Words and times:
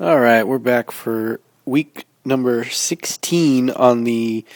All 0.00 0.18
right, 0.18 0.44
we're 0.44 0.56
back 0.56 0.92
for 0.92 1.40
week 1.66 2.06
number 2.24 2.64
16 2.64 3.68
on 3.68 4.04
the 4.04 4.46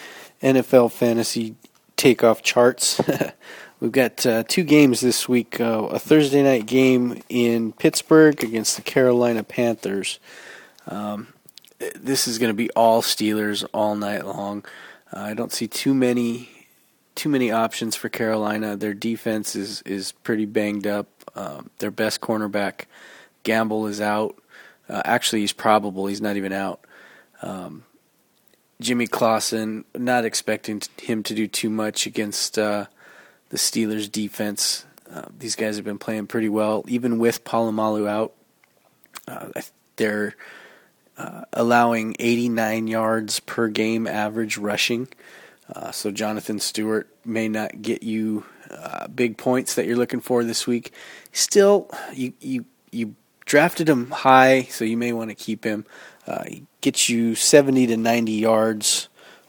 NFL 0.42 0.90
fantasy 0.90 1.54
takeoff 1.98 2.42
charts. 2.42 2.99
We've 3.80 3.92
got 3.92 4.25
uh, 4.25 4.44
two 4.49 4.62
games 4.62 5.02
this 5.02 5.28
week 5.28 5.60
uh, 5.60 5.88
a 5.91 5.99
Thursday 5.99 6.42
night 6.42 6.65
game 6.65 7.22
in 7.28 7.72
Pittsburgh 7.72 8.43
against 8.43 8.77
the 8.77 8.80
Carolina 8.80 9.43
Panthers. 9.43 10.18
Um, 10.88 11.34
this 11.95 12.26
is 12.26 12.38
going 12.38 12.48
to 12.48 12.54
be 12.54 12.70
all 12.70 13.02
Steelers 13.02 13.66
all 13.74 13.96
night 13.96 14.24
long. 14.24 14.64
Uh, 15.12 15.20
I 15.20 15.34
don't 15.34 15.52
see 15.52 15.68
too 15.68 15.92
many 15.92 16.48
too 17.16 17.29
many 17.29 17.50
options 17.50 17.95
for 17.95 18.08
Carolina. 18.08 18.76
Their 18.76 18.95
defense 18.95 19.54
is 19.54 19.82
is 19.82 20.12
pretty 20.12 20.46
banged 20.46 20.86
up. 20.86 21.06
Um, 21.36 21.68
their 21.80 21.90
best 21.90 22.22
cornerback 22.22 22.86
Gamble 23.42 23.86
is 23.86 24.00
out. 24.00 24.38
Uh, 24.88 25.02
actually, 25.04 25.40
he's 25.40 25.52
probable. 25.52 26.06
He's 26.06 26.20
not 26.20 26.36
even 26.36 26.52
out. 26.52 26.84
Um, 27.42 27.84
Jimmy 28.80 29.06
Clausen, 29.06 29.84
not 29.94 30.25
expecting 30.25 30.82
him 31.00 31.22
to 31.22 31.34
do 31.34 31.46
too 31.46 31.70
much 31.70 32.06
against 32.06 32.59
uh, 32.59 32.87
the 33.51 33.56
Steelers' 33.56 34.11
defense. 34.11 34.84
Uh, 35.11 35.23
these 35.39 35.56
guys 35.56 35.77
have 35.77 35.84
been 35.84 35.98
playing 35.98 36.27
pretty 36.27 36.48
well, 36.48 36.84
even 36.89 37.19
with 37.19 37.45
Polamalu 37.45 38.09
out. 38.09 38.34
Uh, 39.27 39.48
they're 39.97 40.34
uh, 41.16 41.42
allowing 41.53 42.16
89 42.19 42.89
yards 42.89 43.41
per 43.41 43.69
game 43.69 44.06
average 44.06 44.59
rushing. 44.59 45.09
Uh, 45.75 45.92
so 45.92 46.11
Jonathan 46.11 46.59
Stewart 46.59 47.09
may 47.25 47.48
not 47.48 47.80
get 47.80 48.03
you 48.03 48.45
big 49.14 49.39
points 49.39 49.77
that 49.77 49.87
you're 49.87 49.97
looking 49.97 50.20
for 50.20 50.42
this 50.42 50.66
week. 50.66 50.92
Still, 51.33 51.89
you 52.12 52.33
you 52.41 52.64
you 52.91 53.14
drafted 53.45 53.89
him 53.89 54.11
high, 54.11 54.62
so 54.65 54.84
you 54.84 54.97
may 54.97 55.12
want 55.12 55.30
to 55.30 55.34
keep 55.34 55.65
him. 55.65 55.84
Uh, 56.27 56.45
he 56.45 56.66
gets 56.80 57.09
you 57.09 57.34
70 57.34 57.89
to 57.89 57.97
90 57.97 58.33
yards 58.33 59.09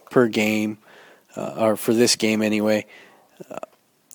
per 0.10 0.28
game, 0.28 0.78
uh, 1.36 1.56
or 1.58 1.76
for 1.76 1.94
this 1.94 2.16
game 2.16 2.42
anyway. 2.42 2.86
Uh, 3.50 3.60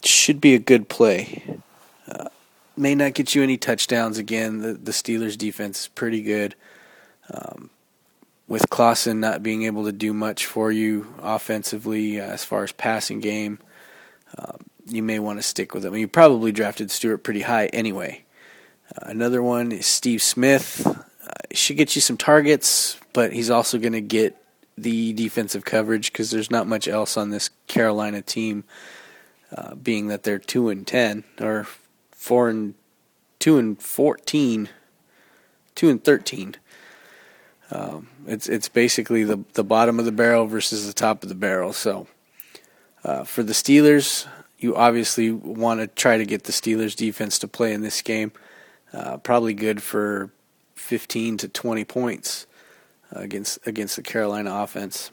should 0.04 0.40
be 0.40 0.54
a 0.54 0.58
good 0.58 0.88
play. 0.88 1.60
Uh, 2.08 2.28
may 2.76 2.94
not 2.94 3.14
get 3.14 3.34
you 3.34 3.42
any 3.42 3.56
touchdowns 3.56 4.18
again. 4.18 4.58
The, 4.58 4.74
the 4.74 4.92
Steelers' 4.92 5.36
defense 5.36 5.82
is 5.82 5.88
pretty 5.88 6.22
good. 6.22 6.54
Um, 7.32 7.70
with 8.48 8.68
Clausen 8.68 9.20
not 9.20 9.42
being 9.42 9.62
able 9.62 9.84
to 9.84 9.92
do 9.92 10.12
much 10.12 10.44
for 10.44 10.72
you 10.72 11.14
offensively 11.22 12.20
uh, 12.20 12.24
as 12.24 12.44
far 12.44 12.64
as 12.64 12.72
passing 12.72 13.20
game, 13.20 13.60
um, 14.36 14.56
you 14.86 15.02
may 15.02 15.20
want 15.20 15.38
to 15.38 15.42
stick 15.42 15.72
with 15.72 15.84
him. 15.84 15.94
You 15.94 16.08
probably 16.08 16.50
drafted 16.50 16.90
Stewart 16.90 17.22
pretty 17.22 17.42
high 17.42 17.66
anyway. 17.66 18.24
Another 18.96 19.42
one 19.42 19.72
is 19.72 19.86
Steve 19.86 20.22
Smith. 20.22 20.86
Uh, 20.86 21.30
should 21.52 21.76
get 21.76 21.94
you 21.94 22.02
some 22.02 22.16
targets, 22.16 22.98
but 23.12 23.32
he's 23.32 23.50
also 23.50 23.78
going 23.78 23.92
to 23.92 24.00
get 24.00 24.36
the 24.76 25.12
defensive 25.12 25.64
coverage 25.64 26.12
because 26.12 26.30
there's 26.30 26.50
not 26.50 26.66
much 26.66 26.88
else 26.88 27.16
on 27.16 27.30
this 27.30 27.50
Carolina 27.66 28.22
team. 28.22 28.64
Uh, 29.54 29.74
being 29.74 30.06
that 30.06 30.22
they're 30.22 30.38
two 30.38 30.68
and 30.68 30.86
ten 30.86 31.24
or 31.40 31.66
four 32.12 32.48
and 32.48 32.74
two 33.40 33.58
and 33.58 33.82
fourteen, 33.82 34.68
two 35.74 35.88
and 35.88 36.04
thirteen. 36.04 36.54
Um, 37.72 38.08
it's 38.28 38.48
it's 38.48 38.68
basically 38.68 39.24
the 39.24 39.42
the 39.54 39.64
bottom 39.64 39.98
of 39.98 40.04
the 40.04 40.12
barrel 40.12 40.46
versus 40.46 40.86
the 40.86 40.92
top 40.92 41.24
of 41.24 41.28
the 41.28 41.34
barrel. 41.34 41.72
So 41.72 42.06
uh, 43.02 43.24
for 43.24 43.42
the 43.42 43.52
Steelers, 43.52 44.28
you 44.58 44.76
obviously 44.76 45.32
want 45.32 45.80
to 45.80 45.88
try 45.88 46.16
to 46.16 46.24
get 46.24 46.44
the 46.44 46.52
Steelers 46.52 46.94
defense 46.94 47.36
to 47.40 47.48
play 47.48 47.72
in 47.72 47.82
this 47.82 48.02
game 48.02 48.30
uh, 48.92 49.16
probably 49.18 49.54
good 49.54 49.82
for 49.82 50.30
15 50.74 51.36
to 51.38 51.48
20 51.48 51.84
points 51.84 52.46
uh, 53.14 53.20
against 53.20 53.58
against 53.66 53.96
the 53.96 54.02
Carolina 54.02 54.52
offense. 54.52 55.10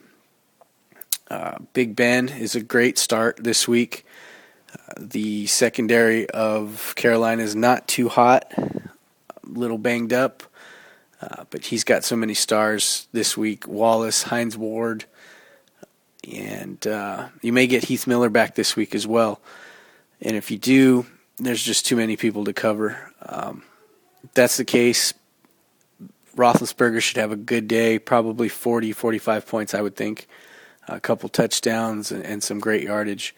Uh, 1.30 1.58
Big 1.74 1.94
Ben 1.94 2.28
is 2.28 2.54
a 2.54 2.62
great 2.62 2.98
start 2.98 3.38
this 3.42 3.68
week. 3.68 4.06
Uh, 4.72 4.94
the 4.96 5.46
secondary 5.46 6.28
of 6.30 6.94
Carolina 6.96 7.42
is 7.42 7.54
not 7.54 7.86
too 7.86 8.08
hot, 8.08 8.52
a 8.56 8.90
little 9.44 9.78
banged 9.78 10.12
up, 10.12 10.42
uh, 11.20 11.44
but 11.50 11.66
he's 11.66 11.84
got 11.84 12.02
so 12.02 12.16
many 12.16 12.34
stars 12.34 13.08
this 13.12 13.36
week. 13.36 13.68
Wallace, 13.68 14.24
Hines 14.24 14.56
Ward, 14.56 15.04
and 16.30 16.86
uh, 16.86 17.28
you 17.42 17.52
may 17.52 17.66
get 17.66 17.84
Heath 17.84 18.06
Miller 18.06 18.30
back 18.30 18.54
this 18.54 18.74
week 18.74 18.94
as 18.94 19.06
well. 19.06 19.40
And 20.20 20.36
if 20.36 20.50
you 20.50 20.58
do, 20.58 21.06
there's 21.38 21.62
just 21.62 21.86
too 21.86 21.96
many 21.96 22.16
people 22.16 22.44
to 22.44 22.52
cover. 22.52 23.12
Um, 23.22 23.62
if 24.24 24.34
that's 24.34 24.56
the 24.56 24.64
case, 24.64 25.14
Roethlisberger 26.36 27.00
should 27.00 27.16
have 27.16 27.32
a 27.32 27.36
good 27.36 27.68
day, 27.68 27.98
probably 27.98 28.48
40, 28.48 28.92
45 28.92 29.46
points, 29.46 29.74
I 29.74 29.80
would 29.80 29.96
think. 29.96 30.26
A 30.86 31.00
couple 31.00 31.28
touchdowns 31.28 32.10
and, 32.10 32.24
and 32.24 32.42
some 32.42 32.60
great 32.60 32.82
yardage. 32.82 33.34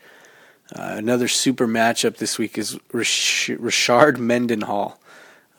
Uh, 0.74 0.94
another 0.96 1.26
super 1.26 1.66
matchup 1.66 2.18
this 2.18 2.38
week 2.38 2.56
is 2.56 2.76
Rashard 2.92 4.18
Mendenhall. 4.18 5.00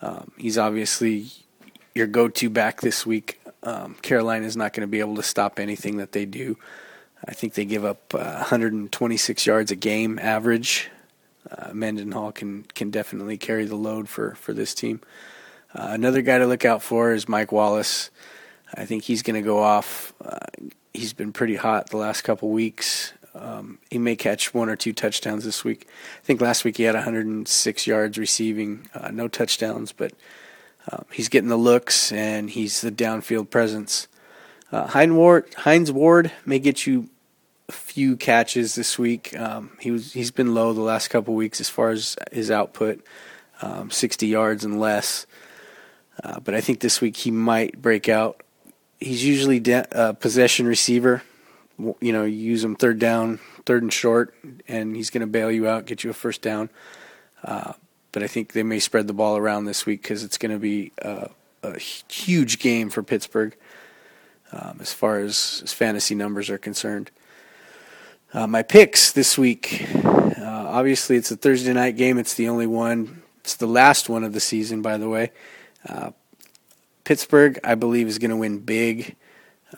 Um, 0.00 0.32
he's 0.38 0.56
obviously 0.56 1.26
your 1.94 2.06
go-to 2.06 2.48
back 2.48 2.80
this 2.80 3.04
week. 3.04 3.40
Um, 3.62 3.94
Carolina 4.02 4.46
is 4.46 4.56
not 4.56 4.72
going 4.72 4.82
to 4.82 4.90
be 4.90 5.00
able 5.00 5.16
to 5.16 5.22
stop 5.22 5.58
anything 5.58 5.98
that 5.98 6.12
they 6.12 6.24
do. 6.24 6.56
I 7.24 7.34
think 7.34 7.54
they 7.54 7.64
give 7.64 7.84
up 7.84 8.14
uh, 8.14 8.18
126 8.18 9.46
yards 9.46 9.70
a 9.70 9.76
game 9.76 10.18
average 10.18 10.90
uh, 11.50 11.72
Mendenhall 11.72 12.32
can 12.32 12.64
can 12.74 12.90
definitely 12.90 13.36
carry 13.36 13.64
the 13.64 13.76
load 13.76 14.08
for 14.08 14.34
for 14.34 14.52
this 14.52 14.74
team. 14.74 15.00
Uh, 15.74 15.88
another 15.90 16.22
guy 16.22 16.38
to 16.38 16.46
look 16.46 16.64
out 16.64 16.82
for 16.82 17.12
is 17.12 17.28
Mike 17.28 17.52
Wallace. 17.52 18.10
I 18.74 18.84
think 18.84 19.04
he's 19.04 19.22
going 19.22 19.40
to 19.40 19.46
go 19.46 19.58
off. 19.58 20.12
Uh, 20.24 20.38
he's 20.92 21.12
been 21.12 21.32
pretty 21.32 21.56
hot 21.56 21.90
the 21.90 21.96
last 21.96 22.22
couple 22.22 22.50
weeks. 22.50 23.12
Um, 23.34 23.78
he 23.90 23.98
may 23.98 24.16
catch 24.16 24.52
one 24.52 24.68
or 24.68 24.76
two 24.76 24.92
touchdowns 24.92 25.44
this 25.44 25.64
week. 25.64 25.86
I 26.22 26.24
think 26.24 26.40
last 26.40 26.64
week 26.64 26.76
he 26.76 26.82
had 26.82 26.94
106 26.94 27.86
yards 27.86 28.18
receiving, 28.18 28.88
uh, 28.94 29.10
no 29.10 29.28
touchdowns, 29.28 29.92
but 29.92 30.12
um, 30.90 31.06
he's 31.12 31.28
getting 31.28 31.48
the 31.48 31.56
looks 31.56 32.12
and 32.12 32.50
he's 32.50 32.82
the 32.82 32.92
downfield 32.92 33.48
presence. 33.48 34.08
Uh, 34.70 34.86
Hines 34.86 35.92
Ward 35.92 36.32
may 36.44 36.58
get 36.58 36.86
you 36.86 37.08
few 37.70 38.16
catches 38.16 38.74
this 38.74 38.98
week. 38.98 39.38
Um, 39.38 39.76
he 39.80 39.90
was 39.90 40.12
he's 40.12 40.30
been 40.30 40.54
low 40.54 40.72
the 40.72 40.80
last 40.80 41.08
couple 41.08 41.34
weeks 41.34 41.60
as 41.60 41.68
far 41.68 41.90
as 41.90 42.16
his 42.30 42.50
output, 42.50 43.04
um, 43.60 43.90
60 43.90 44.26
yards 44.26 44.64
and 44.64 44.80
less. 44.80 45.26
Uh, 46.22 46.40
but 46.40 46.54
I 46.54 46.60
think 46.60 46.80
this 46.80 47.00
week 47.00 47.16
he 47.16 47.30
might 47.30 47.80
break 47.80 48.08
out. 48.08 48.42
He's 49.00 49.24
usually 49.24 49.60
de- 49.60 49.96
uh, 49.96 50.12
possession 50.12 50.66
receiver. 50.66 51.22
You 51.78 52.12
know, 52.12 52.24
you 52.24 52.36
use 52.36 52.62
him 52.62 52.76
third 52.76 52.98
down, 52.98 53.40
third 53.66 53.82
and 53.82 53.92
short, 53.92 54.34
and 54.68 54.94
he's 54.94 55.10
going 55.10 55.22
to 55.22 55.26
bail 55.26 55.50
you 55.50 55.66
out, 55.66 55.86
get 55.86 56.04
you 56.04 56.10
a 56.10 56.14
first 56.14 56.42
down. 56.42 56.68
Uh, 57.42 57.72
but 58.12 58.22
I 58.22 58.26
think 58.26 58.52
they 58.52 58.62
may 58.62 58.78
spread 58.78 59.06
the 59.06 59.14
ball 59.14 59.36
around 59.36 59.64
this 59.64 59.86
week 59.86 60.02
because 60.02 60.22
it's 60.22 60.38
going 60.38 60.52
to 60.52 60.58
be 60.58 60.92
a, 60.98 61.30
a, 61.62 61.78
huge 61.78 62.58
game 62.58 62.90
for 62.90 63.02
Pittsburgh 63.02 63.56
um, 64.52 64.78
as 64.80 64.92
far 64.92 65.18
as, 65.18 65.62
as 65.64 65.72
fantasy 65.72 66.14
numbers 66.14 66.50
are 66.50 66.58
concerned. 66.58 67.10
Uh, 68.34 68.46
my 68.46 68.62
picks 68.62 69.12
this 69.12 69.36
week. 69.36 69.86
Uh, 70.04 70.40
obviously, 70.40 71.16
it's 71.16 71.30
a 71.30 71.36
Thursday 71.36 71.74
night 71.74 71.98
game. 71.98 72.16
It's 72.16 72.32
the 72.32 72.48
only 72.48 72.66
one. 72.66 73.22
It's 73.40 73.56
the 73.56 73.66
last 73.66 74.08
one 74.08 74.24
of 74.24 74.32
the 74.32 74.40
season, 74.40 74.80
by 74.80 74.96
the 74.96 75.06
way. 75.06 75.32
Uh, 75.86 76.12
Pittsburgh, 77.04 77.58
I 77.62 77.74
believe, 77.74 78.08
is 78.08 78.18
going 78.18 78.30
to 78.30 78.38
win 78.38 78.60
big. 78.60 79.16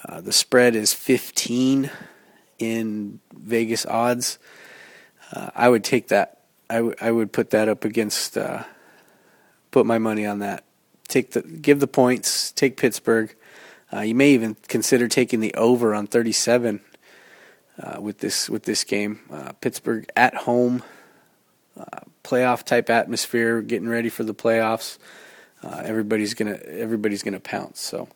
Uh, 0.04 0.20
the 0.20 0.30
spread 0.30 0.76
is 0.76 0.94
15 0.94 1.90
in 2.60 3.18
Vegas 3.32 3.86
odds. 3.86 4.38
Uh, 5.32 5.50
I 5.56 5.68
would 5.68 5.82
take 5.82 6.06
that. 6.08 6.42
I, 6.70 6.76
w- 6.76 6.94
I 7.00 7.10
would 7.10 7.32
put 7.32 7.50
that 7.50 7.68
up 7.68 7.84
against. 7.84 8.38
Uh, 8.38 8.62
put 9.72 9.84
my 9.84 9.98
money 9.98 10.26
on 10.26 10.38
that. 10.38 10.62
Take 11.08 11.32
the 11.32 11.42
give 11.42 11.80
the 11.80 11.88
points. 11.88 12.52
Take 12.52 12.76
Pittsburgh. 12.76 13.34
you 14.00 14.14
may 14.14 14.30
even 14.30 14.56
consider 14.68 15.08
taking 15.08 15.40
the 15.40 15.52
over 15.54 15.92
on 15.92 16.06
37 16.06 16.82
uh, 17.82 18.00
with 18.00 18.18
this 18.18 18.48
with 18.48 18.64
this 18.64 18.84
game. 18.84 19.20
Uh, 19.30 19.52
Pittsburgh 19.60 20.06
at 20.16 20.34
home, 20.34 20.82
uh, 21.78 22.00
playoff 22.22 22.64
type 22.64 22.90
atmosphere, 22.90 23.62
getting 23.62 23.88
ready 23.88 24.08
for 24.08 24.24
the 24.24 24.34
playoffs. 24.34 24.98
Uh, 25.62 25.82
everybody's 25.84 26.34
gonna 26.34 26.58
everybody's 26.66 27.22
gonna 27.22 27.40
pounce. 27.40 27.80
So 27.80 28.08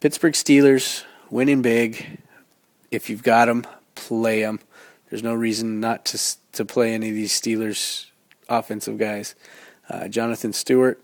Pittsburgh 0.00 0.34
Steelers 0.34 1.04
winning 1.30 1.62
big. 1.62 2.18
If 2.90 3.08
you've 3.08 3.22
got 3.22 3.46
them, 3.46 3.66
play 3.94 4.42
them. 4.42 4.60
There's 5.08 5.22
no 5.22 5.34
reason 5.34 5.80
not 5.80 6.04
to 6.06 6.18
to 6.52 6.64
play 6.64 6.94
any 6.94 7.08
of 7.08 7.14
these 7.14 7.32
Steelers 7.32 8.06
offensive 8.48 8.98
guys. 8.98 9.34
Uh, 9.88 10.08
Jonathan 10.08 10.52
Stewart, 10.52 11.00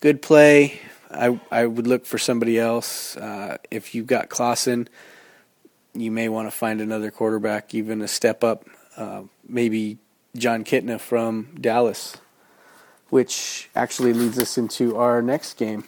good 0.00 0.22
play. 0.22 0.80
I 1.10 1.40
I 1.50 1.66
would 1.66 1.86
look 1.86 2.06
for 2.06 2.18
somebody 2.18 2.58
else. 2.58 3.16
Uh, 3.16 3.58
if 3.70 3.94
you've 3.94 4.06
got 4.06 4.28
Clausen, 4.28 4.88
you 5.94 6.10
may 6.10 6.28
want 6.28 6.46
to 6.46 6.56
find 6.56 6.80
another 6.80 7.10
quarterback, 7.10 7.74
even 7.74 8.02
a 8.02 8.08
step 8.08 8.44
up. 8.44 8.64
Uh, 8.96 9.22
maybe 9.46 9.98
Jon 10.36 10.64
Kitna 10.64 11.00
from 11.00 11.56
Dallas, 11.60 12.16
which 13.08 13.68
actually 13.74 14.12
leads 14.12 14.38
us 14.38 14.56
into 14.56 14.96
our 14.96 15.22
next 15.22 15.56
game. 15.56 15.84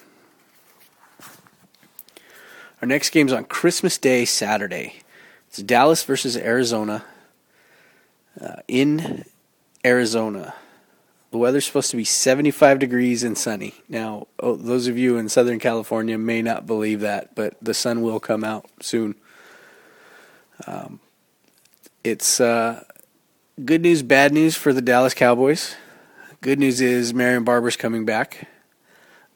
Our 2.80 2.88
next 2.88 3.10
game's 3.10 3.32
on 3.32 3.44
Christmas 3.44 3.96
Day, 3.96 4.24
Saturday. 4.24 5.02
It's 5.48 5.62
Dallas 5.62 6.02
versus 6.02 6.36
Arizona 6.36 7.04
uh, 8.40 8.56
in 8.66 9.24
Arizona. 9.84 10.54
The 11.30 11.38
weather's 11.38 11.64
supposed 11.64 11.90
to 11.92 11.96
be 11.96 12.04
75 12.04 12.78
degrees 12.78 13.22
and 13.22 13.38
sunny. 13.38 13.74
Now, 13.88 14.26
oh, 14.40 14.56
those 14.56 14.86
of 14.86 14.98
you 14.98 15.16
in 15.16 15.28
Southern 15.28 15.58
California 15.58 16.18
may 16.18 16.42
not 16.42 16.66
believe 16.66 17.00
that, 17.00 17.34
but 17.34 17.56
the 17.62 17.72
sun 17.72 18.02
will 18.02 18.20
come 18.20 18.44
out 18.44 18.66
soon. 18.80 19.14
Um, 20.66 21.00
it's 22.04 22.40
uh, 22.40 22.84
good 23.64 23.82
news, 23.82 24.02
bad 24.02 24.32
news 24.32 24.56
for 24.56 24.72
the 24.72 24.82
Dallas 24.82 25.14
Cowboys. 25.14 25.76
Good 26.40 26.58
news 26.58 26.80
is 26.80 27.14
Marion 27.14 27.44
Barber's 27.44 27.76
coming 27.76 28.04
back. 28.04 28.48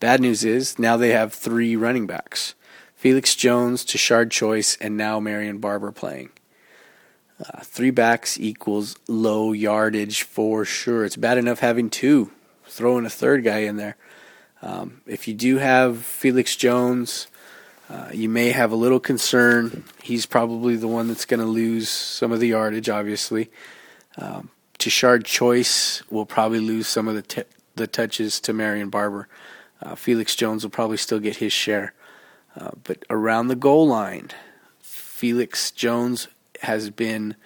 Bad 0.00 0.20
news 0.20 0.44
is 0.44 0.78
now 0.78 0.96
they 0.96 1.10
have 1.10 1.32
three 1.32 1.76
running 1.76 2.06
backs 2.06 2.54
Felix 2.94 3.34
Jones, 3.36 3.84
Tashard 3.84 4.30
Choice, 4.30 4.76
and 4.80 4.96
now 4.96 5.20
Marion 5.20 5.58
Barber 5.58 5.92
playing. 5.92 6.30
Uh, 7.38 7.60
three 7.60 7.90
backs 7.90 8.40
equals 8.40 8.96
low 9.06 9.52
yardage 9.52 10.22
for 10.22 10.64
sure. 10.64 11.04
It's 11.04 11.16
bad 11.16 11.38
enough 11.38 11.60
having 11.60 11.90
two. 11.90 12.30
Throw 12.64 12.98
in 12.98 13.06
a 13.06 13.10
third 13.10 13.44
guy 13.44 13.58
in 13.58 13.76
there. 13.76 13.96
Um, 14.62 15.02
if 15.06 15.28
you 15.28 15.34
do 15.34 15.58
have 15.58 15.98
Felix 16.04 16.56
Jones, 16.56 17.28
uh, 17.88 18.08
you 18.12 18.28
may 18.28 18.50
have 18.50 18.72
a 18.72 18.76
little 18.76 19.00
concern. 19.00 19.84
He's 20.02 20.26
probably 20.26 20.76
the 20.76 20.88
one 20.88 21.08
that's 21.08 21.24
going 21.24 21.40
to 21.40 21.46
lose 21.46 21.88
some 21.88 22.32
of 22.32 22.40
the 22.40 22.48
yardage, 22.48 22.88
obviously. 22.88 23.50
Um, 24.18 24.50
Tashard 24.78 25.24
Choice 25.24 26.02
will 26.10 26.26
probably 26.26 26.60
lose 26.60 26.88
some 26.88 27.08
of 27.08 27.14
the 27.14 27.22
t- 27.22 27.44
the 27.76 27.86
touches 27.86 28.40
to 28.40 28.52
Marion 28.52 28.88
Barber. 28.88 29.28
Uh, 29.82 29.94
Felix 29.94 30.34
Jones 30.34 30.64
will 30.64 30.70
probably 30.70 30.96
still 30.96 31.20
get 31.20 31.36
his 31.36 31.52
share. 31.52 31.92
Uh, 32.56 32.70
but 32.84 33.04
around 33.10 33.48
the 33.48 33.56
goal 33.56 33.86
line, 33.86 34.30
Felix 34.80 35.70
Jones 35.70 36.28
has 36.62 36.88
been 36.90 37.36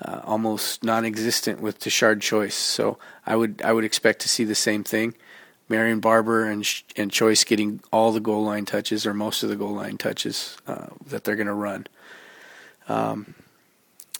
uh, 0.00 0.20
almost 0.24 0.84
non-existent 0.84 1.60
with 1.60 1.78
Tashard 1.78 2.20
Choice. 2.20 2.54
So 2.54 2.98
I 3.26 3.36
would 3.36 3.60
I 3.62 3.72
would 3.72 3.84
expect 3.84 4.20
to 4.20 4.28
see 4.28 4.44
the 4.44 4.54
same 4.54 4.84
thing. 4.84 5.14
Marion 5.68 6.00
Barber 6.00 6.44
and 6.44 6.66
and 6.96 7.10
Choice 7.10 7.44
getting 7.44 7.80
all 7.92 8.12
the 8.12 8.20
goal 8.20 8.44
line 8.44 8.64
touches 8.64 9.06
or 9.06 9.14
most 9.14 9.42
of 9.42 9.48
the 9.48 9.56
goal 9.56 9.74
line 9.74 9.96
touches 9.96 10.56
uh, 10.66 10.86
that 11.06 11.24
they're 11.24 11.36
going 11.36 11.46
to 11.46 11.52
run. 11.52 11.86
Um, 12.88 13.34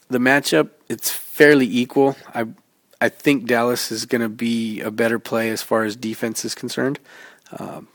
the 0.08 0.18
matchup 0.18 0.70
it's 0.88 1.10
fairly 1.10 1.66
equal. 1.66 2.16
I 2.34 2.46
I 3.00 3.08
think 3.08 3.46
Dallas 3.46 3.92
is 3.92 4.06
going 4.06 4.22
to 4.22 4.28
be 4.28 4.80
a 4.80 4.90
better 4.90 5.18
play 5.18 5.50
as 5.50 5.62
far 5.62 5.84
as 5.84 5.96
defense 5.96 6.44
is 6.44 6.54
concerned. 6.54 6.98
Um, 7.58 7.88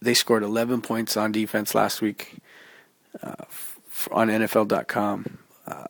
they 0.00 0.14
scored 0.14 0.42
11 0.42 0.82
points 0.82 1.16
on 1.16 1.32
defense 1.32 1.74
last 1.74 2.00
week. 2.00 2.36
Uh, 3.22 3.44
on 4.10 4.28
NFL.com. 4.28 5.38
Uh, 5.66 5.84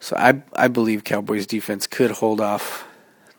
so 0.00 0.16
I 0.16 0.42
I 0.54 0.68
believe 0.68 1.04
Cowboys 1.04 1.46
defense 1.46 1.86
could 1.86 2.10
hold 2.10 2.40
off 2.40 2.87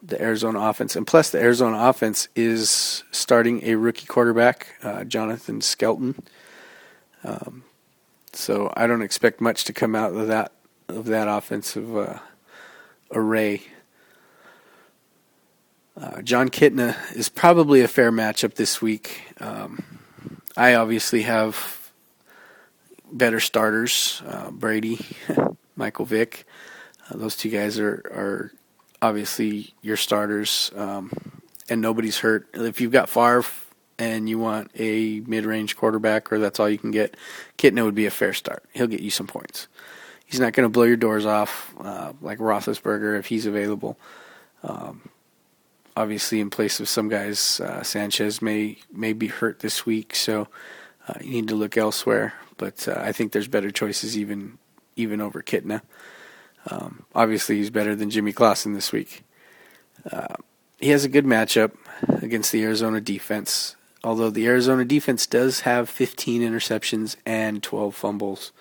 the 0.02 0.22
Arizona 0.22 0.60
offense, 0.60 0.96
and 0.96 1.06
plus 1.06 1.30
the 1.30 1.40
Arizona 1.40 1.78
offense 1.90 2.28
is 2.36 3.04
starting 3.12 3.64
a 3.64 3.76
rookie 3.76 4.06
quarterback, 4.06 4.76
uh, 4.84 5.04
Jonathan 5.04 5.62
Skelton. 5.62 6.22
Um, 7.24 7.64
so 8.34 8.72
I 8.76 8.88
don't 8.88 9.02
expect 9.02 9.42
much 9.42 9.66
to 9.66 9.74
come 9.74 9.96
out 9.96 10.14
of 10.14 10.28
that 10.28 10.52
of 10.88 11.06
that 11.06 11.28
offensive 11.28 11.96
uh, 11.96 12.20
array. 13.12 13.64
Uh, 16.00 16.22
Jon 16.22 16.50
Kitna 16.50 16.96
is 17.16 17.28
probably 17.30 17.82
a 17.82 17.88
fair 17.88 18.12
matchup 18.12 18.56
this 18.56 18.82
week. 18.82 19.24
Um, 19.40 19.84
I 20.56 20.76
obviously 20.76 21.24
have 21.24 21.92
better 23.12 23.40
starters. 23.40 24.22
Uh, 24.26 24.52
Brady, 24.52 25.06
Michael 25.76 26.06
Vick, 26.06 26.46
uh, 27.10 27.18
those 27.18 27.36
two 27.36 27.50
guys 27.50 27.78
are 27.80 28.02
are 28.14 28.52
obviously 29.02 29.74
your 29.82 29.98
starters, 29.98 30.72
um, 30.76 31.12
and 31.70 31.82
nobody's 31.82 32.20
hurt. 32.20 32.48
If 32.54 32.82
you've 32.82 32.92
got 32.92 33.10
Favre 33.10 33.46
and 33.98 34.30
you 34.30 34.40
want 34.40 34.72
a 34.76 35.22
mid-range 35.22 35.76
quarterback, 35.76 36.32
or 36.32 36.40
that's 36.40 36.60
all 36.60 36.70
you 36.70 36.78
can 36.78 36.92
get, 36.92 37.18
Kitna 37.58 37.84
would 37.84 37.96
be 37.96 38.06
a 38.06 38.12
fair 38.12 38.34
start. 38.34 38.64
He'll 38.74 38.88
get 38.88 39.02
you 39.02 39.12
some 39.12 39.28
points. 39.28 39.68
He's 40.26 40.40
not 40.40 40.54
going 40.54 40.66
to 40.66 40.72
blow 40.72 40.84
your 40.84 40.98
doors 40.98 41.26
off 41.26 41.74
uh, 41.80 42.14
like 42.22 42.40
Roethlisberger 42.40 43.18
if 43.18 43.26
he's 43.28 43.46
available. 43.46 43.98
Um, 44.64 45.10
obviously, 45.98 46.40
in 46.40 46.50
place 46.50 46.80
of 46.80 46.88
some 46.88 47.10
guys, 47.10 47.60
uh, 47.60 47.84
Sanchez 47.84 48.42
may 48.42 48.78
may 48.92 49.14
be 49.14 49.28
hurt 49.28 49.60
this 49.60 49.86
week, 49.86 50.16
so 50.16 50.48
uh, 51.08 51.16
you 51.22 51.32
need 51.32 51.48
to 51.48 51.56
look 51.56 51.78
elsewhere 51.78 52.34
but 52.60 52.88
uh, 52.88 52.96
I 52.98 53.12
think 53.12 53.32
there's 53.32 53.48
better 53.48 53.72
choices 53.72 54.16
even 54.16 54.60
even 54.96 55.20
over 55.20 55.42
Kitna. 55.42 55.82
Um, 56.68 57.06
obviously, 57.16 57.58
he's 57.58 57.70
better 57.70 57.96
than 57.96 58.10
Jimmy 58.10 58.34
Clausen 58.34 58.74
this 58.74 58.92
week. 58.92 59.24
Uh, 60.10 60.36
he 60.80 60.90
has 60.90 61.04
a 61.04 61.10
good 61.10 61.26
matchup 61.26 61.72
against 62.22 62.52
the 62.52 62.64
Arizona 62.64 63.02
defense, 63.02 63.76
although 64.04 64.30
the 64.30 64.48
Arizona 64.48 64.86
defense 64.86 65.26
does 65.26 65.62
have 65.62 65.90
15 65.90 66.42
interceptions 66.42 67.16
and 67.26 67.62
12 67.62 67.96
fumbles 67.96 68.52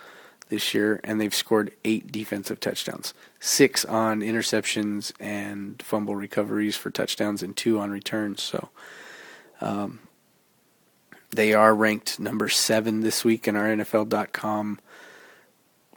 this 0.48 0.74
year, 0.74 1.00
and 1.04 1.20
they've 1.20 1.34
scored 1.34 1.72
eight 1.84 2.10
defensive 2.10 2.58
touchdowns 2.58 3.12
six 3.40 3.84
on 3.84 4.20
interceptions 4.20 5.12
and 5.20 5.80
fumble 5.82 6.16
recoveries 6.16 6.76
for 6.76 6.90
touchdowns, 6.90 7.42
and 7.42 7.56
two 7.56 7.78
on 7.78 7.90
returns. 7.90 8.42
So, 8.42 8.70
um, 9.60 10.00
they 11.30 11.52
are 11.52 11.74
ranked 11.74 12.18
number 12.18 12.48
seven 12.48 13.00
this 13.00 13.24
week 13.24 13.46
in 13.46 13.54
our 13.54 13.66
NFL.com 13.66 14.80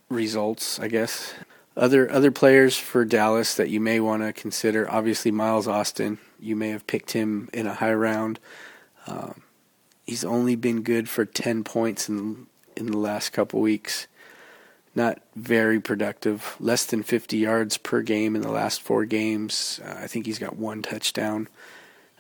results, 0.10 0.80
I 0.80 0.88
guess. 0.88 1.34
Other 1.76 2.12
other 2.12 2.32
players 2.32 2.78
for 2.78 3.06
Dallas 3.06 3.56
that 3.56 3.70
you 3.70 3.80
may 3.80 4.00
want 4.00 4.24
to 4.24 4.34
consider. 4.34 4.92
Obviously, 4.92 5.32
Miles 5.32 5.68
Austin. 5.68 6.18
You 6.40 6.56
may 6.56 6.70
have 6.70 6.86
picked 6.86 7.12
him 7.12 7.50
in 7.54 7.66
a 7.66 7.74
high 7.74 7.94
round. 7.94 8.40
Um, 9.08 9.44
he's 10.06 10.26
only 10.26 10.56
been 10.56 10.82
good 10.82 11.08
for 11.08 11.24
ten 11.24 11.64
points 11.64 12.10
in 12.10 12.48
in 12.76 12.88
the 12.88 12.98
last 12.98 13.30
couple 13.30 13.62
weeks. 13.62 14.08
Not 14.94 15.22
very 15.36 15.80
productive. 15.80 16.58
Less 16.60 16.86
than 16.86 17.02
50 17.02 17.38
yards 17.38 17.78
per 17.78 18.02
game 18.02 18.36
in 18.36 18.42
the 18.42 18.52
last 18.52 18.82
four 18.82 19.06
games. 19.06 19.80
Uh, 19.86 20.00
I 20.00 20.08
think 20.08 20.26
he's 20.26 20.40
got 20.40 20.58
one 20.58 20.82
touchdown. 20.82 21.48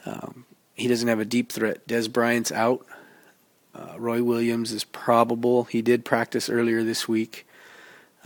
Um, 0.05 0.45
he 0.73 0.87
doesn't 0.87 1.09
have 1.09 1.19
a 1.19 1.25
deep 1.25 1.51
threat. 1.51 1.85
Dez 1.85 2.11
Bryant's 2.11 2.51
out. 2.51 2.85
Uh, 3.75 3.95
Roy 3.97 4.23
Williams 4.23 4.71
is 4.71 4.85
probable. 4.85 5.65
He 5.65 5.81
did 5.81 6.05
practice 6.05 6.49
earlier 6.49 6.81
this 6.81 7.09
week 7.09 7.45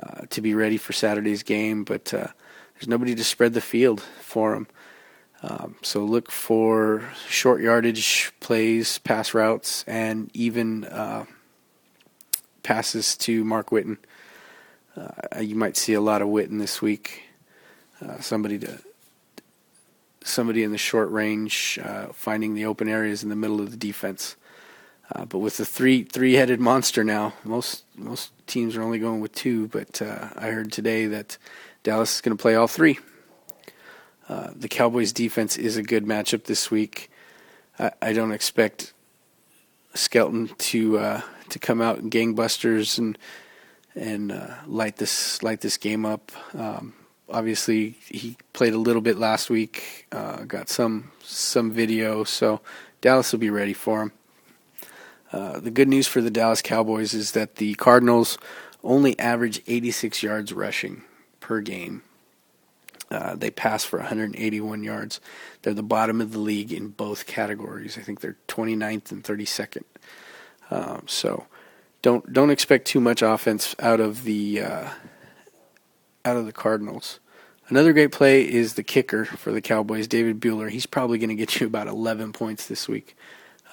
uh, 0.01 0.21
to 0.29 0.41
be 0.41 0.53
ready 0.53 0.77
for 0.77 0.93
Saturday's 0.93 1.43
game, 1.43 1.83
but 1.83 2.13
uh, 2.13 2.27
there's 2.73 2.87
nobody 2.87 3.15
to 3.15 3.23
spread 3.23 3.53
the 3.53 3.61
field 3.61 4.01
for 4.01 4.53
him. 4.53 4.67
Um, 5.41 5.75
so 5.81 6.03
look 6.03 6.31
for 6.31 7.03
short 7.29 7.61
yardage 7.61 8.31
plays, 8.39 8.99
pass 8.99 9.33
routes, 9.33 9.83
and 9.87 10.29
even 10.33 10.85
uh, 10.85 11.25
passes 12.63 13.15
to 13.17 13.43
Mark 13.43 13.69
Witten. 13.69 13.97
Uh, 14.97 15.39
you 15.39 15.55
might 15.55 15.77
see 15.77 15.93
a 15.93 16.01
lot 16.01 16.21
of 16.21 16.29
Witten 16.29 16.59
this 16.59 16.81
week. 16.81 17.23
Uh, 18.01 18.19
somebody 18.19 18.59
to 18.59 18.79
somebody 20.23 20.63
in 20.63 20.71
the 20.71 20.77
short 20.77 21.11
range, 21.11 21.79
finding 22.13 22.55
the 22.55 22.65
open 22.65 22.89
areas 22.89 23.21
in 23.21 23.29
the 23.29 23.35
middle 23.35 23.61
of 23.61 23.69
the 23.71 23.77
defense. 23.77 24.35
But 25.13 25.37
with 25.37 25.57
the 25.57 25.65
three 25.65 26.03
three 26.03 26.33
headed 26.33 26.59
monster 26.59 27.03
now, 27.03 27.33
most 27.43 27.83
most 27.95 28.31
teams 28.47 28.75
are 28.75 28.81
only 28.81 28.99
going 28.99 29.21
with 29.21 29.33
two. 29.33 29.67
But 29.67 30.01
uh, 30.01 30.29
I 30.35 30.47
heard 30.47 30.71
today 30.71 31.07
that 31.07 31.37
Dallas 31.83 32.15
is 32.15 32.21
going 32.21 32.35
to 32.35 32.41
play 32.41 32.55
all 32.55 32.67
three. 32.67 32.99
Uh, 34.27 34.49
the 34.55 34.67
Cowboys 34.67 35.13
defense 35.13 35.57
is 35.57 35.77
a 35.77 35.83
good 35.83 36.05
matchup 36.05 36.45
this 36.45 36.71
week. 36.71 37.11
I, 37.77 37.91
I 38.01 38.13
don't 38.13 38.31
expect 38.31 38.93
Skelton 39.93 40.49
to 40.57 40.97
uh, 40.97 41.21
to 41.49 41.59
come 41.59 41.81
out 41.81 41.99
in 41.99 42.09
gangbusters 42.09 42.97
and 42.97 43.17
and 43.95 44.31
uh, 44.31 44.55
light 44.65 44.97
this 44.97 45.41
light 45.43 45.61
this 45.61 45.77
game 45.77 46.05
up. 46.05 46.31
Um, 46.53 46.93
obviously, 47.29 47.97
he 48.07 48.37
played 48.53 48.73
a 48.73 48.77
little 48.77 49.01
bit 49.01 49.17
last 49.17 49.49
week, 49.49 50.07
uh, 50.11 50.43
got 50.43 50.69
some 50.69 51.11
some 51.23 51.71
video, 51.71 52.23
so 52.23 52.61
Dallas 53.01 53.31
will 53.31 53.39
be 53.39 53.49
ready 53.49 53.73
for 53.73 54.01
him. 54.01 54.11
Uh, 55.31 55.59
the 55.59 55.71
good 55.71 55.87
news 55.87 56.07
for 56.07 56.21
the 56.21 56.31
Dallas 56.31 56.61
Cowboys 56.61 57.13
is 57.13 57.31
that 57.31 57.55
the 57.55 57.73
Cardinals 57.75 58.37
only 58.83 59.17
average 59.19 59.61
86 59.67 60.21
yards 60.23 60.53
rushing 60.53 61.03
per 61.39 61.61
game. 61.61 62.03
Uh, 63.11 63.35
they 63.35 63.51
pass 63.51 63.83
for 63.83 63.99
181 63.99 64.83
yards. 64.83 65.19
They're 65.61 65.73
the 65.73 65.83
bottom 65.83 66.21
of 66.21 66.31
the 66.31 66.39
league 66.39 66.73
in 66.73 66.89
both 66.89 67.25
categories. 67.25 67.97
I 67.97 68.01
think 68.01 68.19
they're 68.19 68.37
29th 68.47 69.11
and 69.11 69.23
32nd. 69.23 69.83
Um, 70.71 71.03
so 71.07 71.45
don't 72.01 72.31
don't 72.33 72.49
expect 72.49 72.85
too 72.87 72.99
much 72.99 73.21
offense 73.21 73.75
out 73.79 73.99
of 73.99 74.23
the 74.23 74.61
uh, 74.61 74.89
out 76.23 76.37
of 76.37 76.45
the 76.45 76.51
Cardinals. 76.51 77.19
Another 77.67 77.93
great 77.93 78.11
play 78.11 78.47
is 78.47 78.75
the 78.75 78.83
kicker 78.83 79.25
for 79.25 79.51
the 79.51 79.61
Cowboys, 79.61 80.07
David 80.07 80.39
Buehler. 80.39 80.69
He's 80.69 80.85
probably 80.85 81.17
going 81.17 81.29
to 81.29 81.35
get 81.35 81.59
you 81.59 81.65
about 81.65 81.87
11 81.87 82.31
points 82.31 82.67
this 82.67 82.87
week. 82.87 83.17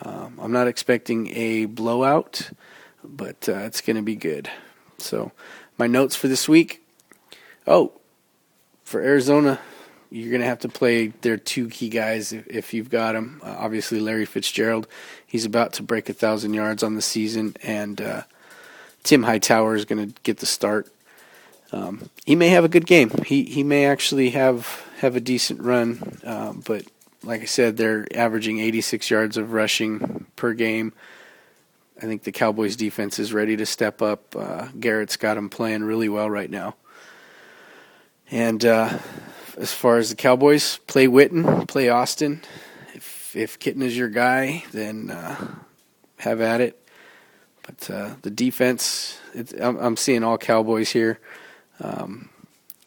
Um, 0.04 0.38
I'm 0.40 0.52
not 0.52 0.66
expecting 0.66 1.28
a 1.36 1.66
blowout, 1.66 2.50
but 3.04 3.48
uh, 3.48 3.58
it's 3.58 3.80
going 3.80 3.96
to 3.96 4.02
be 4.02 4.16
good. 4.16 4.50
So, 4.98 5.32
my 5.78 5.86
notes 5.86 6.16
for 6.16 6.28
this 6.28 6.48
week. 6.48 6.84
Oh, 7.66 7.92
for 8.84 9.00
Arizona, 9.00 9.60
you're 10.10 10.30
going 10.30 10.42
to 10.42 10.46
have 10.46 10.60
to 10.60 10.68
play 10.68 11.08
their 11.08 11.36
two 11.36 11.68
key 11.68 11.88
guys 11.88 12.32
if, 12.32 12.46
if 12.48 12.74
you've 12.74 12.90
got 12.90 13.12
them. 13.12 13.40
Uh, 13.42 13.54
obviously, 13.58 14.00
Larry 14.00 14.26
Fitzgerald, 14.26 14.86
he's 15.26 15.44
about 15.44 15.72
to 15.74 15.82
break 15.82 16.08
a 16.08 16.12
thousand 16.12 16.54
yards 16.54 16.82
on 16.82 16.96
the 16.96 17.02
season, 17.02 17.56
and 17.62 18.00
uh, 18.00 18.22
Tim 19.04 19.22
Hightower 19.22 19.74
is 19.74 19.84
going 19.84 20.08
to 20.08 20.20
get 20.22 20.38
the 20.38 20.46
start. 20.46 20.88
Um, 21.72 22.10
he 22.26 22.36
may 22.36 22.48
have 22.48 22.64
a 22.64 22.68
good 22.68 22.86
game. 22.86 23.10
He 23.24 23.44
he 23.44 23.62
may 23.62 23.86
actually 23.86 24.30
have 24.30 24.84
have 24.98 25.16
a 25.16 25.20
decent 25.20 25.62
run, 25.62 26.18
uh, 26.22 26.52
but 26.52 26.84
like 27.24 27.42
I 27.42 27.46
said, 27.46 27.76
they're 27.76 28.06
averaging 28.14 28.60
86 28.60 29.10
yards 29.10 29.36
of 29.36 29.52
rushing 29.52 30.26
per 30.36 30.54
game. 30.54 30.92
I 31.98 32.06
think 32.06 32.24
the 32.24 32.32
Cowboys 32.32 32.74
defense 32.74 33.18
is 33.18 33.32
ready 33.32 33.56
to 33.56 33.66
step 33.66 34.02
up. 34.02 34.34
Uh, 34.34 34.68
Garrett's 34.78 35.16
got 35.16 35.34
them 35.34 35.48
playing 35.48 35.84
really 35.84 36.08
well 36.08 36.28
right 36.28 36.50
now. 36.50 36.74
And 38.30 38.64
uh, 38.64 38.98
as 39.56 39.72
far 39.72 39.98
as 39.98 40.10
the 40.10 40.16
Cowboys, 40.16 40.78
play 40.86 41.06
Witten, 41.06 41.68
play 41.68 41.88
Austin. 41.90 42.40
If 42.94 43.36
if 43.36 43.58
Kitna 43.58 43.82
is 43.82 43.96
your 43.96 44.08
guy, 44.08 44.64
then 44.72 45.10
uh, 45.10 45.36
have 46.16 46.40
at 46.40 46.60
it. 46.60 46.78
But 47.62 47.90
uh, 47.90 48.14
the 48.22 48.30
defense, 48.30 49.18
I'm, 49.60 49.76
I'm, 49.78 49.96
seeing 49.96 50.24
all 50.24 50.38
Cowboys 50.38 50.90
here. 50.90 51.20
Um, 51.80 52.30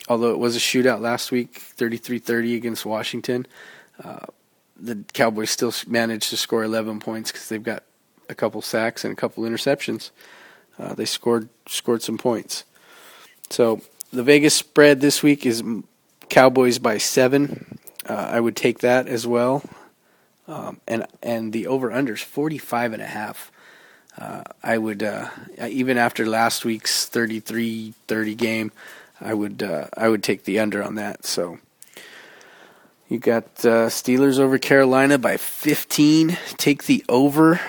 although 0.10 0.32
it 0.32 0.38
was 0.38 0.56
a 0.56 0.60
shootout 0.60 1.00
last 1.00 1.32
week, 1.32 1.62
33-30 1.78 2.58
against 2.58 2.86
Washington, 2.86 3.48
the 4.78 5.04
Cowboys 5.14 5.50
still 5.50 5.74
managed 5.88 6.30
to 6.30 6.38
score 6.38 6.64
11 6.64 7.00
points 7.00 7.32
because 7.32 7.48
they've 7.50 7.64
got 7.64 7.84
a 8.30 8.36
couple 8.36 8.62
sacks 8.62 9.04
and 9.04 9.14
a 9.14 9.16
couple 9.16 9.44
interceptions. 9.44 10.12
Uh, 10.78 10.94
they 10.94 11.06
scored 11.06 11.50
scored 11.68 12.02
some 12.02 12.18
points. 12.18 12.64
So 13.50 13.82
the 14.12 14.24
Vegas 14.24 14.54
spread 14.54 15.02
this 15.02 15.24
week 15.24 15.46
is 15.46 15.64
Cowboys 16.30 16.80
by 16.80 16.98
seven. 16.98 17.80
Uh, 18.08 18.14
I 18.14 18.40
would 18.40 18.56
take 18.56 18.80
that 18.80 19.08
as 19.08 19.26
well. 19.26 19.64
Um, 20.48 20.80
and 20.88 21.06
and 21.24 21.54
the 21.54 21.68
over 21.68 21.90
unders 21.90 22.24
45 22.24 22.94
and 22.94 23.02
a 23.02 23.08
half. 23.08 23.52
Uh, 24.18 24.44
I 24.64 24.78
would 24.78 25.04
uh, 25.04 25.30
even 25.68 25.98
after 25.98 26.26
last 26.26 26.64
week's 26.64 27.10
33-30 27.10 28.38
game, 28.38 28.72
I 29.20 29.34
would 29.34 29.64
uh, 29.64 29.88
I 29.96 30.10
would 30.10 30.24
take 30.24 30.44
the 30.44 30.60
under 30.60 30.84
on 30.84 30.96
that. 30.96 31.26
So 31.26 31.60
you 33.08 33.20
got 33.20 33.44
uh, 33.64 33.88
Steelers 33.88 34.40
over 34.40 34.58
Carolina 34.58 35.18
by 35.18 35.38
15. 35.38 36.38
Take 36.58 36.86
the 36.86 37.04
over. 37.08 37.60